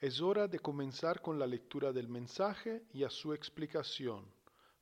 [0.00, 4.24] Es hora de comenzar con la lectura del mensaje y a su explicación.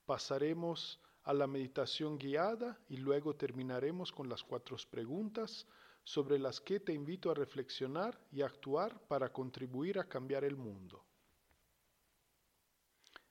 [0.06, 5.66] Pasaremos a la meditación guiada y luego terminaremos con las cuatro preguntas
[6.04, 11.04] sobre las que te invito a reflexionar y actuar para contribuir a cambiar el mundo.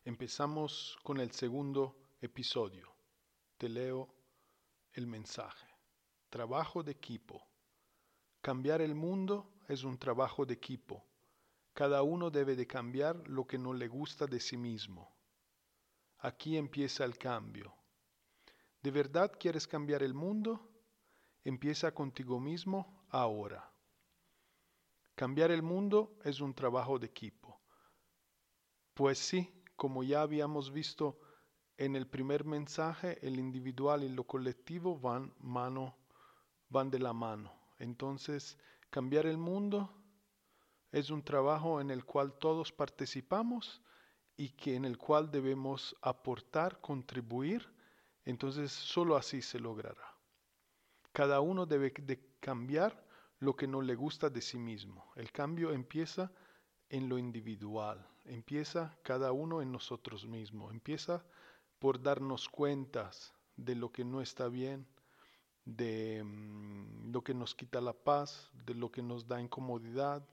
[0.03, 2.93] Empezamos con el segundo episodio.
[3.57, 4.13] Te leo
[4.91, 5.67] el mensaje.
[6.29, 7.47] Trabajo de equipo.
[8.41, 11.06] Cambiar el mundo es un trabajo de equipo.
[11.77, 15.15] Cada uno debe de cambiar lo que no le gusta de sí mismo.
[16.17, 17.71] Aquí empieza el cambio.
[18.81, 20.71] ¿De verdad quieres cambiar el mundo?
[21.43, 23.71] Empieza contigo mismo ahora.
[25.13, 27.61] Cambiar el mundo es un trabajo de equipo.
[28.95, 31.19] Pues sí, como ya habíamos visto
[31.77, 35.95] en el primer mensaje, el individual y lo colectivo van mano
[36.69, 37.53] van de la mano.
[37.77, 38.57] Entonces,
[38.89, 39.96] cambiar el mundo
[40.91, 43.81] es un trabajo en el cual todos participamos
[44.35, 47.67] y que en el cual debemos aportar, contribuir,
[48.23, 50.15] entonces solo así se logrará.
[51.11, 53.05] Cada uno debe de cambiar
[53.39, 55.11] lo que no le gusta de sí mismo.
[55.15, 56.31] El cambio empieza
[56.89, 61.25] en lo individual, empieza cada uno en nosotros mismos, empieza
[61.79, 64.87] por darnos cuentas de lo que no está bien,
[65.65, 70.27] de mm, lo que nos quita la paz, de lo que nos da incomodidad,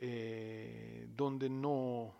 [0.00, 2.14] eh, donde no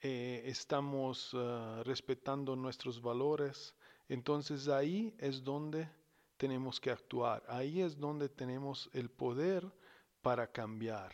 [0.00, 3.74] eh, estamos uh, respetando nuestros valores.
[4.08, 5.88] Entonces ahí es donde
[6.36, 9.70] tenemos que actuar, ahí es donde tenemos el poder
[10.22, 11.12] para cambiar.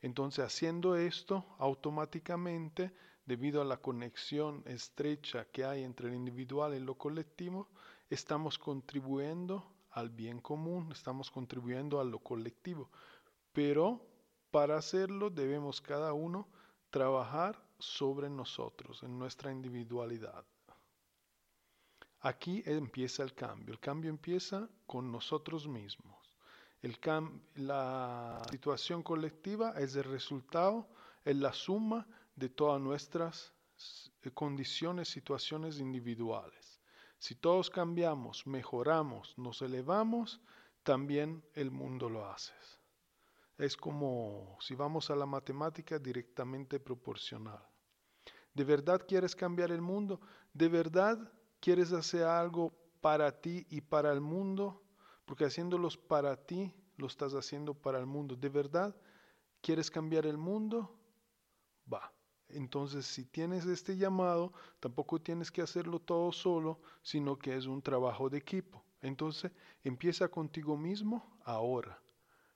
[0.00, 2.92] Entonces haciendo esto automáticamente,
[3.26, 7.68] debido a la conexión estrecha que hay entre el individual y lo colectivo,
[8.10, 12.90] estamos contribuyendo al bien común, estamos contribuyendo a lo colectivo.
[13.52, 14.13] Pero
[14.54, 16.46] para hacerlo debemos cada uno
[16.90, 20.44] trabajar sobre nosotros, en nuestra individualidad.
[22.20, 23.74] Aquí empieza el cambio.
[23.74, 26.38] El cambio empieza con nosotros mismos.
[27.56, 30.86] La situación colectiva es el resultado,
[31.24, 32.06] es la suma
[32.36, 33.52] de todas nuestras
[34.34, 36.80] condiciones, situaciones individuales.
[37.18, 40.40] Si todos cambiamos, mejoramos, nos elevamos,
[40.84, 42.52] también el mundo lo hace.
[43.56, 47.64] Es como si vamos a la matemática directamente proporcional.
[48.52, 50.20] ¿De verdad quieres cambiar el mundo?
[50.52, 54.82] ¿De verdad quieres hacer algo para ti y para el mundo?
[55.24, 58.36] Porque haciéndolos para ti, lo estás haciendo para el mundo.
[58.36, 58.94] ¿De verdad
[59.60, 60.96] quieres cambiar el mundo?
[61.92, 62.12] Va.
[62.48, 67.82] Entonces, si tienes este llamado, tampoco tienes que hacerlo todo solo, sino que es un
[67.82, 68.84] trabajo de equipo.
[69.00, 69.50] Entonces,
[69.82, 72.03] empieza contigo mismo ahora.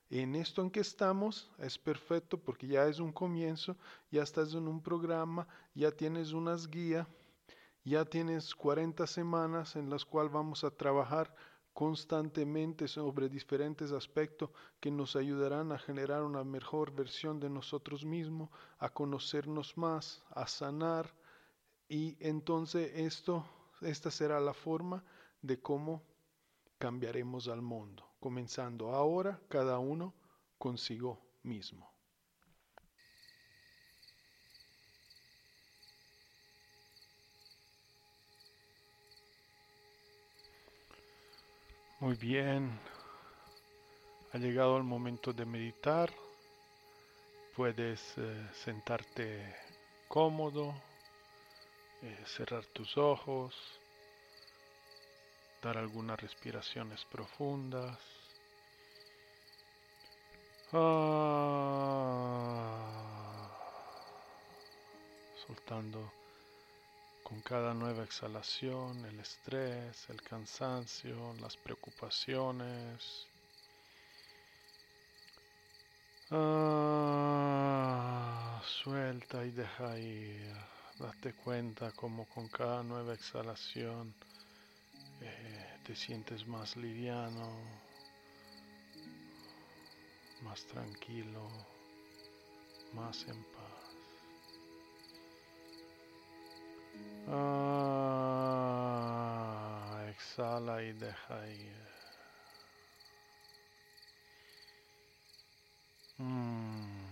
[0.09, 3.77] En esto en que estamos es perfecto porque ya es un comienzo,
[4.11, 7.07] ya estás en un programa, ya tienes unas guías,
[7.83, 11.33] ya tienes 40 semanas en las cuales vamos a trabajar
[11.73, 18.49] constantemente sobre diferentes aspectos que nos ayudarán a generar una mejor versión de nosotros mismos,
[18.79, 21.13] a conocernos más, a sanar.
[21.87, 23.45] Y entonces esto
[23.81, 25.03] esta será la forma
[25.41, 26.03] de cómo
[26.79, 30.13] cambiaremos al mundo, comenzando ahora cada uno
[30.57, 31.91] consigo mismo.
[41.99, 42.79] Muy bien,
[44.31, 46.09] ha llegado el momento de meditar.
[47.57, 49.53] Puedes eh, sentarte
[50.07, 50.73] cómodo,
[52.01, 53.78] eh, cerrar tus ojos
[55.61, 57.97] dar algunas respiraciones profundas.
[60.71, 61.49] Ah,
[65.47, 66.11] soltando
[67.23, 73.27] con cada nueva exhalación el estrés, el cansancio, las preocupaciones.
[76.31, 77.19] Ah,
[78.63, 80.55] suelta y deja ir.
[80.99, 84.13] Date cuenta como con cada nueva exhalación
[85.21, 87.51] eh, te sientes más liviano,
[90.41, 91.49] más tranquilo,
[92.93, 93.69] más en paz.
[97.27, 97.59] Ah,
[100.09, 101.89] exhala y deja ir.
[106.17, 107.09] Mm.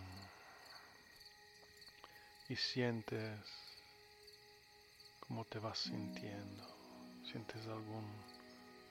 [2.49, 3.39] Y sientes
[5.19, 6.76] cómo te vas sintiendo.
[7.31, 8.05] ¿Sientes algún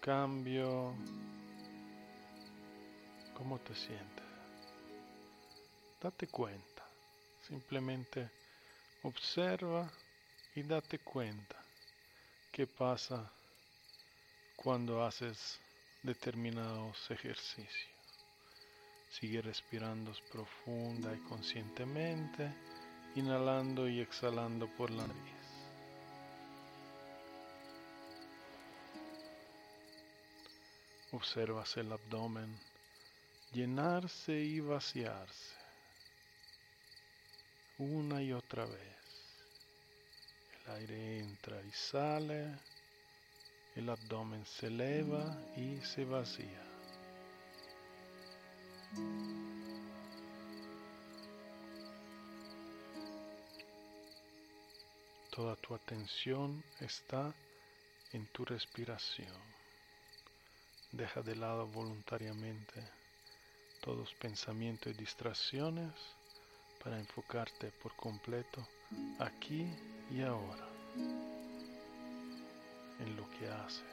[0.00, 0.94] cambio?
[3.35, 4.27] ¿Cómo te sientes?
[6.03, 6.87] Date cuenta.
[7.49, 8.29] Simplemente
[9.05, 9.91] observa
[10.55, 11.56] y date cuenta
[12.53, 13.31] qué pasa
[14.55, 15.59] cuando haces
[16.03, 17.91] determinados ejercicios.
[19.09, 22.53] Sigue respirando profunda y conscientemente,
[23.15, 25.36] inhalando y exhalando por la nariz.
[31.17, 32.55] Observas el abdomen
[33.51, 35.57] llenarse y vaciarse
[37.79, 38.97] una y otra vez.
[40.67, 42.55] El aire entra y sale,
[43.77, 46.63] el abdomen se eleva y se vacía.
[55.31, 57.33] Toda tu atención está
[58.12, 59.56] en tu respiración.
[60.97, 62.83] Deja de lado voluntariamente
[63.83, 65.93] todos pensamientos y distracciones
[66.83, 68.67] para enfocarte por completo
[69.19, 69.71] aquí
[70.11, 70.67] y ahora,
[72.99, 73.85] en lo que haces,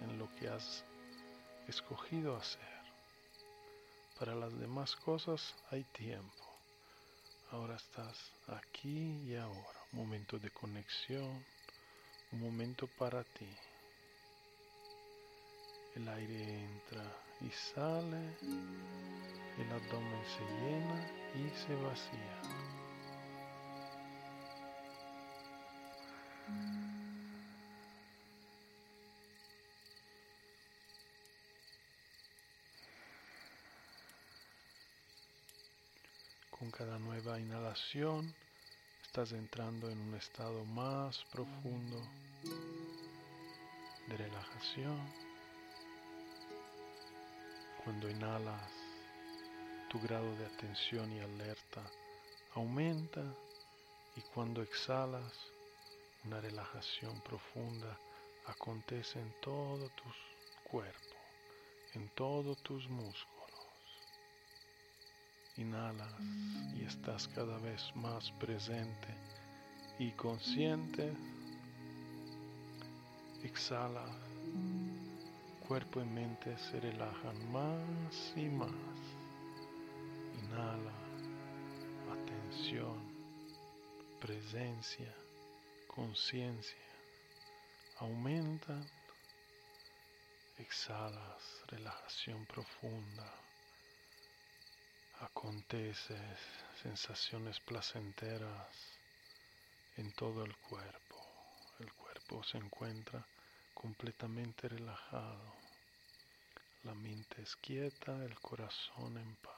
[0.00, 0.82] en lo que has
[1.68, 2.80] escogido hacer.
[4.18, 6.44] Para las demás cosas hay tiempo.
[7.50, 11.44] Ahora estás aquí y ahora, momento de conexión,
[12.32, 13.54] un momento para ti.
[15.98, 17.02] El aire entra
[17.40, 18.36] y sale,
[19.58, 22.40] el abdomen se llena y se vacía.
[36.50, 38.32] Con cada nueva inhalación
[39.02, 42.00] estás entrando en un estado más profundo
[44.06, 45.27] de relajación.
[47.88, 48.70] Cuando inhalas,
[49.88, 51.80] tu grado de atención y alerta
[52.54, 53.22] aumenta
[54.14, 55.32] y cuando exhalas,
[56.26, 57.98] una relajación profunda
[58.44, 60.04] acontece en todo tu
[60.70, 61.16] cuerpo,
[61.94, 63.56] en todos tus músculos.
[65.56, 66.12] Inhalas
[66.76, 69.14] y estás cada vez más presente
[69.98, 71.10] y consciente.
[73.42, 74.04] Exhala.
[75.68, 78.70] Cuerpo y mente se relajan más y más.
[80.42, 80.94] Inhala.
[82.10, 82.98] Atención.
[84.18, 85.14] Presencia.
[85.86, 86.88] Conciencia.
[87.98, 88.80] Aumenta.
[90.56, 91.62] Exhalas.
[91.66, 93.30] Relajación profunda
[95.20, 96.16] acontece
[96.82, 98.96] sensaciones placenteras
[99.98, 101.16] en todo el cuerpo.
[101.78, 103.22] El cuerpo se encuentra
[103.80, 105.54] completamente relajado.
[106.82, 109.54] La mente es quieta, el corazón en paz.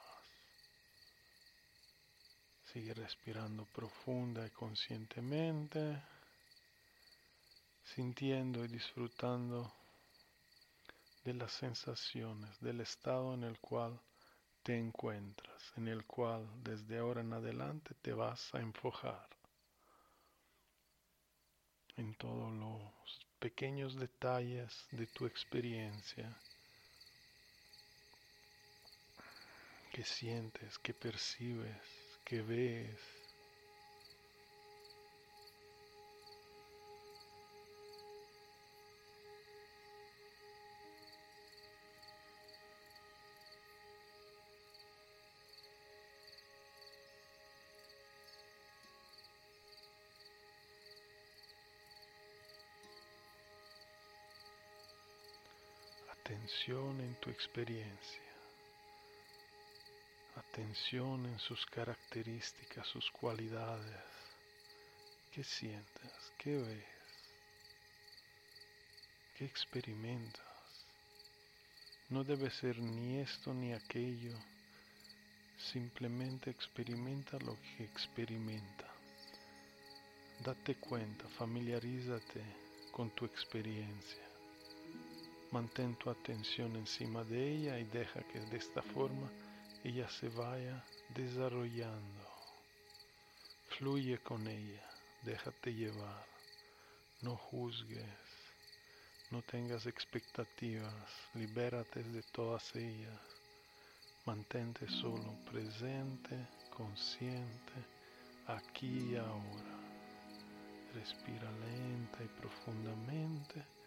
[2.65, 6.03] Sigue respirando profunda y conscientemente,
[7.83, 9.73] sintiendo y disfrutando
[11.23, 13.99] de las sensaciones, del estado en el cual
[14.61, 19.27] te encuentras, en el cual desde ahora en adelante te vas a enfocar
[21.97, 26.29] en todos los pequeños detalles de tu experiencia
[29.91, 31.81] que sientes, que percibes,
[32.23, 33.20] que ves.
[56.31, 58.31] Atención en tu experiencia.
[60.37, 64.01] Atención en sus características, sus cualidades.
[65.33, 66.31] ¿Qué sientes?
[66.37, 66.85] ¿Qué ves?
[69.37, 70.45] ¿Qué experimentas?
[72.07, 74.37] No debe ser ni esto ni aquello.
[75.57, 78.87] Simplemente experimenta lo que experimenta.
[80.39, 82.41] Date cuenta, familiarízate
[82.93, 84.30] con tu experiencia.
[85.51, 89.29] Mantén tu atención encima de ella y deja que de esta forma
[89.83, 92.25] ella se vaya desarrollando.
[93.67, 94.89] Fluye con ella,
[95.23, 96.25] déjate llevar,
[97.21, 98.05] no juzgues,
[99.31, 100.93] no tengas expectativas,
[101.33, 103.19] libérate de todas ellas,
[104.25, 107.73] mantente solo presente, consciente,
[108.47, 109.79] aquí y ahora.
[110.93, 113.80] Respira lenta y profundamente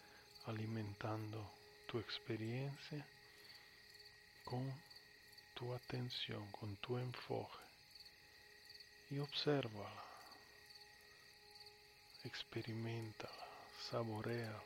[0.47, 1.51] alimentando
[1.87, 3.07] tu experiencia
[4.45, 4.73] con
[5.55, 7.65] tu atención, con tu enfoque
[9.11, 10.05] y obsérvala,
[12.25, 13.47] experimentala,
[13.91, 14.61] saboreala,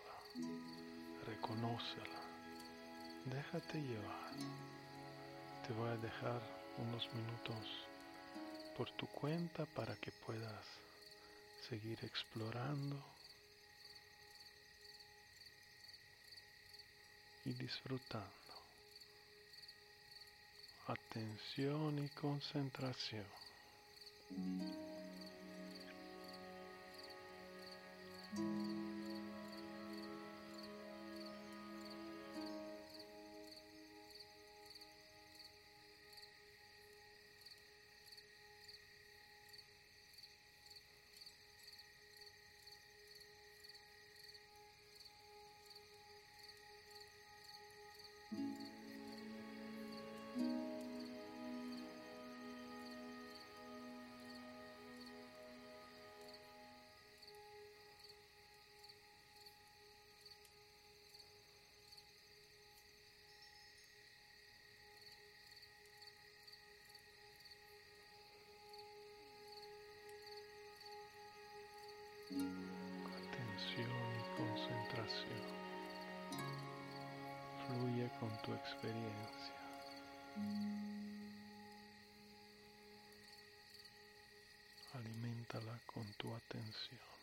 [1.27, 2.21] reconócela,
[3.27, 4.33] déjate llevar.
[5.67, 6.41] Te voy a dejar
[6.79, 7.89] unos minutos
[8.77, 10.65] por tu cuenta para que puedas
[11.69, 13.18] seguir explorando
[17.49, 18.29] y disfrutando.
[20.87, 23.25] Atención y concentración.
[28.37, 28.78] Atención
[74.69, 75.41] concentración.
[77.67, 79.55] Fluye con tu experiencia.
[84.95, 87.18] Aliméntala con tu atención.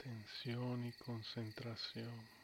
[0.00, 2.37] Atención y concentración.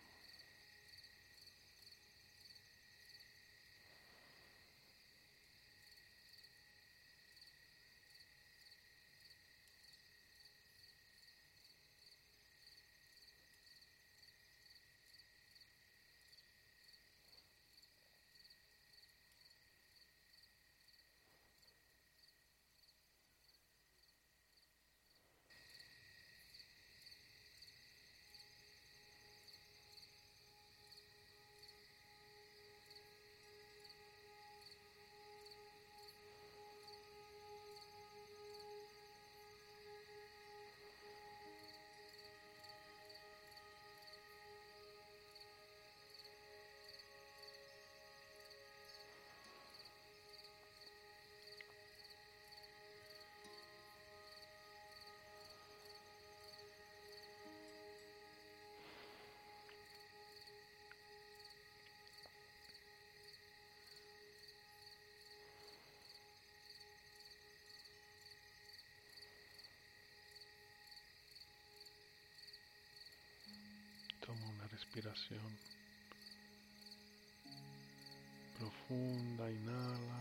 [78.56, 80.20] Profunda, inhala.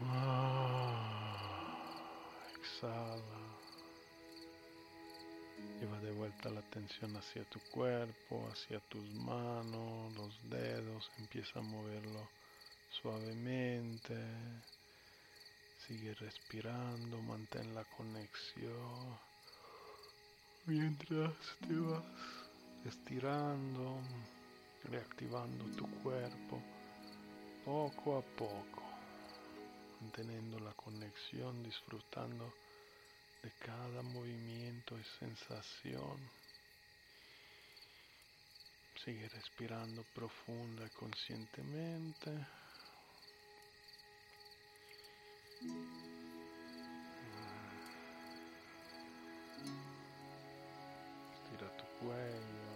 [0.00, 1.36] Ah,
[2.58, 3.22] exhala.
[5.80, 11.08] Lleva de vuelta la atención hacia tu cuerpo, hacia tus manos, los dedos.
[11.18, 12.28] Empieza a moverlo
[13.00, 14.16] suavemente.
[15.86, 19.35] Sigue respirando, mantén la conexión.
[20.68, 22.02] Mientras te vas
[22.84, 24.00] estirando,
[24.82, 26.60] reactivando tu cuerpo
[27.64, 28.82] poco a poco,
[30.00, 32.52] manteniendo la conexión, disfrutando
[33.44, 36.18] de cada movimiento y sensación.
[39.04, 42.30] Sigue respirando profunda y conscientemente.
[52.00, 52.66] Cuello.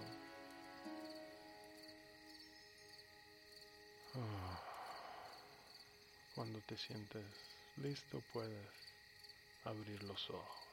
[4.14, 4.62] Ah.
[6.34, 7.24] Cuando te sientes
[7.76, 8.68] listo puedes
[9.64, 10.70] abrir los ojos.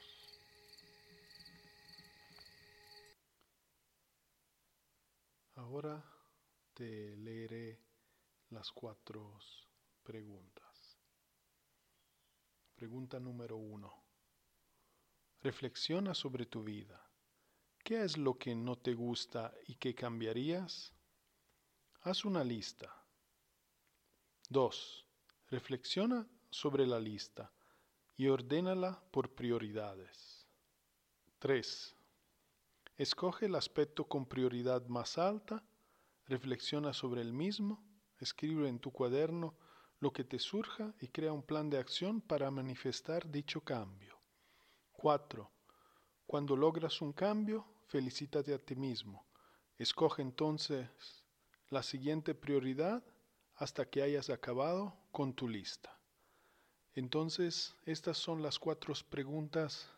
[5.55, 6.03] Ahora
[6.73, 7.79] te leeré
[8.49, 9.39] las cuatro
[10.03, 10.97] preguntas.
[12.75, 13.91] Pregunta número uno.
[15.41, 17.06] Reflexiona sobre tu vida.
[17.87, 20.91] ¿Qué es lo que no te gusta y que cambiarías?
[22.01, 22.93] Haz una lista.
[24.49, 25.07] 2.
[25.47, 27.49] Reflexiona sobre la lista
[28.17, 30.45] y ordénala por prioridades.
[31.39, 31.95] 3.
[32.97, 35.63] Escoge el aspecto con prioridad más alta,
[36.25, 37.87] reflexiona sobre el mismo,
[38.19, 39.55] escribe en tu cuaderno
[39.99, 44.19] lo que te surja y crea un plan de acción para manifestar dicho cambio.
[44.91, 45.49] 4.
[46.25, 49.25] Cuando logras un cambio, felicítate a ti mismo.
[49.77, 50.87] Escoge entonces
[51.69, 53.03] la siguiente prioridad
[53.55, 55.97] hasta que hayas acabado con tu lista.
[56.93, 59.89] Entonces, estas son las cuatro preguntas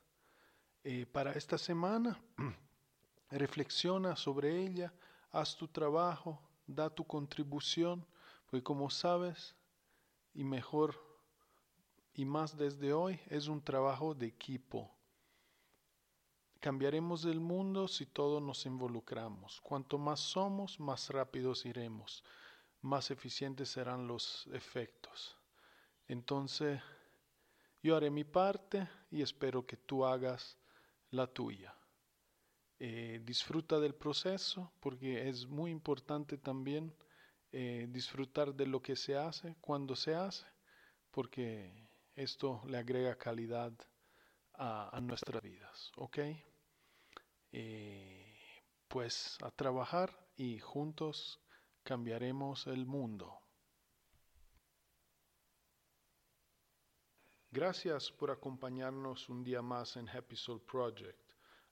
[0.83, 2.19] eh, para esta semana.
[3.29, 4.93] Reflexiona sobre ella,
[5.31, 8.05] haz tu trabajo, da tu contribución,
[8.45, 9.55] porque como sabes,
[10.33, 10.95] y mejor
[12.13, 14.91] y más desde hoy es un trabajo de equipo.
[16.59, 19.61] Cambiaremos el mundo si todos nos involucramos.
[19.61, 22.21] Cuanto más somos, más rápidos iremos,
[22.81, 25.37] más eficientes serán los efectos.
[26.07, 26.81] Entonces,
[27.81, 30.57] yo haré mi parte y espero que tú hagas
[31.11, 31.73] la tuya.
[32.77, 36.93] Eh, disfruta del proceso porque es muy importante también
[37.53, 40.45] eh, disfrutar de lo que se hace cuando se hace,
[41.09, 43.73] porque esto le agrega calidad
[44.59, 46.19] a, nuestras vidas, ¿ok?
[48.87, 51.39] Pues a trabajar y juntos
[51.83, 53.39] cambiaremos el mundo.
[57.51, 61.19] Gracias por acompañarnos un día más en Happy Soul Project.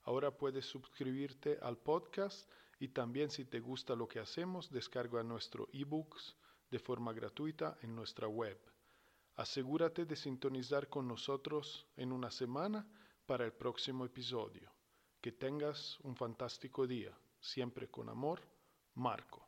[0.02, 5.68] Ahora puedes suscribirte al podcast y también si te gusta lo que hacemos, descarga nuestro
[5.72, 6.36] ebooks
[6.70, 8.58] de forma gratuita en nuestra web.
[9.38, 12.84] Asegúrate de sintonizar con nosotros en una semana
[13.24, 14.72] para el próximo episodio.
[15.20, 17.16] Que tengas un fantástico día.
[17.38, 18.40] Siempre con amor,
[18.94, 19.47] Marco.